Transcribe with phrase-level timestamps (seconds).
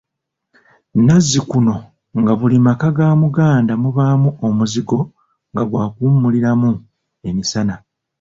[1.05, 1.75] Nazzikuno
[2.19, 4.99] nga buli maka ga Muganda mubaamu omuzigo
[5.51, 6.71] nga gwakuwummuliramu
[7.29, 7.75] emisana.